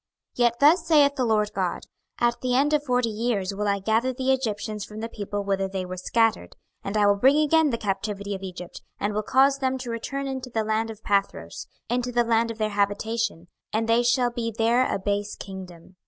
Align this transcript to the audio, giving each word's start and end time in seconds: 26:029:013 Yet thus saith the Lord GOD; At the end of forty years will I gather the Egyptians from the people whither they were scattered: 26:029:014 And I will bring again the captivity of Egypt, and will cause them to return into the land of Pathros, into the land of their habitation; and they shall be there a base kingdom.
26:029:013 0.31 0.39
Yet 0.39 0.59
thus 0.59 0.87
saith 0.87 1.15
the 1.15 1.25
Lord 1.25 1.51
GOD; 1.53 1.81
At 2.19 2.41
the 2.41 2.55
end 2.55 2.73
of 2.73 2.83
forty 2.83 3.09
years 3.11 3.53
will 3.53 3.67
I 3.67 3.77
gather 3.77 4.11
the 4.11 4.31
Egyptians 4.31 4.83
from 4.83 4.99
the 4.99 5.07
people 5.09 5.43
whither 5.43 5.67
they 5.67 5.85
were 5.85 5.95
scattered: 5.95 6.55
26:029:014 6.55 6.57
And 6.85 6.97
I 6.97 7.05
will 7.05 7.15
bring 7.17 7.37
again 7.37 7.69
the 7.69 7.77
captivity 7.77 8.33
of 8.33 8.41
Egypt, 8.41 8.81
and 8.99 9.13
will 9.13 9.21
cause 9.21 9.59
them 9.59 9.77
to 9.77 9.91
return 9.91 10.25
into 10.25 10.49
the 10.49 10.63
land 10.63 10.89
of 10.89 11.03
Pathros, 11.03 11.67
into 11.87 12.11
the 12.11 12.23
land 12.23 12.49
of 12.49 12.57
their 12.57 12.69
habitation; 12.69 13.47
and 13.71 13.87
they 13.87 14.01
shall 14.01 14.31
be 14.31 14.51
there 14.51 14.91
a 14.91 14.97
base 14.97 15.35
kingdom. 15.35 15.97